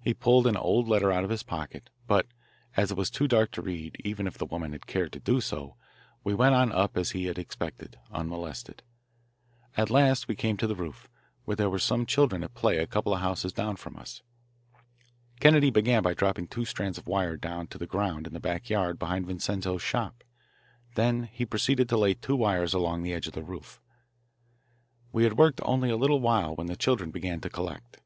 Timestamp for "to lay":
21.90-22.14